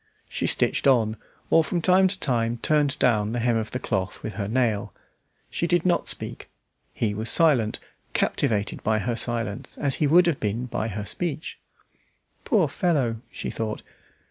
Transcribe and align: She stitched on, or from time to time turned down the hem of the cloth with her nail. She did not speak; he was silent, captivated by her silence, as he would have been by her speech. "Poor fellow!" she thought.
She 0.27 0.47
stitched 0.47 0.87
on, 0.87 1.15
or 1.51 1.63
from 1.63 1.79
time 1.79 2.07
to 2.07 2.19
time 2.19 2.57
turned 2.63 2.97
down 2.97 3.33
the 3.33 3.39
hem 3.39 3.55
of 3.57 3.69
the 3.69 3.77
cloth 3.77 4.23
with 4.23 4.33
her 4.33 4.47
nail. 4.47 4.95
She 5.51 5.67
did 5.67 5.85
not 5.85 6.07
speak; 6.07 6.49
he 6.91 7.13
was 7.13 7.29
silent, 7.29 7.79
captivated 8.13 8.81
by 8.81 8.97
her 8.97 9.15
silence, 9.15 9.77
as 9.77 9.97
he 10.01 10.07
would 10.07 10.25
have 10.25 10.39
been 10.39 10.65
by 10.65 10.87
her 10.87 11.05
speech. 11.05 11.59
"Poor 12.45 12.67
fellow!" 12.67 13.17
she 13.31 13.51
thought. 13.51 13.83